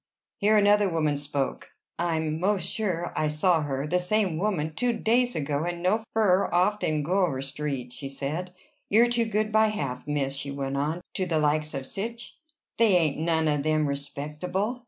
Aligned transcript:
Here 0.39 0.57
another 0.57 0.89
woman 0.89 1.15
spoke. 1.15 1.73
"I'm 1.99 2.39
'most 2.39 2.67
sure 2.67 3.13
I 3.15 3.27
saw 3.27 3.61
her 3.61 3.85
the 3.85 3.99
same 3.99 4.39
woman 4.39 4.73
two 4.73 4.93
days 4.93 5.35
ago, 5.35 5.63
and 5.63 5.83
no 5.83 6.03
furrer 6.15 6.51
off 6.51 6.79
than 6.79 7.03
Gower 7.03 7.39
Street," 7.43 7.93
she 7.93 8.09
said. 8.09 8.51
"You're 8.89 9.09
too 9.09 9.25
good 9.25 9.51
by 9.51 9.67
half, 9.67 10.07
miss," 10.07 10.35
she 10.35 10.49
went 10.49 10.75
on, 10.75 11.01
"to 11.13 11.27
the 11.27 11.37
likes 11.37 11.75
of 11.75 11.85
sich. 11.85 12.39
They 12.79 12.95
ain't 12.97 13.19
none 13.19 13.47
of 13.47 13.61
them 13.61 13.85
respectable." 13.85 14.79